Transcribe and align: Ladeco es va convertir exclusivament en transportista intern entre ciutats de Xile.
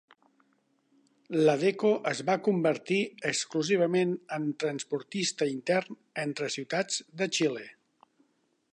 Ladeco 1.41 1.91
es 2.13 2.21
va 2.29 2.37
convertir 2.47 2.97
exclusivament 3.33 4.17
en 4.41 4.49
transportista 4.65 5.49
intern 5.53 6.03
entre 6.27 6.53
ciutats 6.57 7.03
de 7.23 7.33
Xile. 7.39 7.69